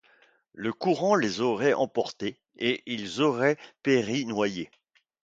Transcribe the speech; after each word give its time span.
Le 0.55 0.73
courant 0.73 1.13
les 1.13 1.41
aurait 1.41 1.75
emportés 1.75 2.35
et 2.57 2.81
ils 2.87 3.21
auraient 3.21 3.59
péri 3.83 4.25
noyés. 4.25 4.71